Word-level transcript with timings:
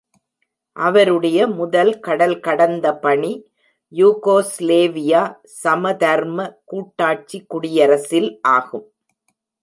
அவருடைய 0.75 1.39
முதல் 1.47 1.91
கடல்கடந்த 1.99 2.93
பணி 2.99 3.29
யுகொஸ்லேவிய 3.93 5.11
சமதர்ம 5.63 6.47
கூட்டாட்சி 6.65 7.39
குடியரசில் 7.47 8.39
ஆகும். 8.41 8.87